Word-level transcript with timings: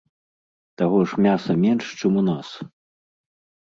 Таго 0.83 1.03
ж 1.13 1.27
мяса 1.27 1.53
менш, 1.69 1.85
чым 2.01 2.11
у 2.25 2.29
нас. 2.35 2.47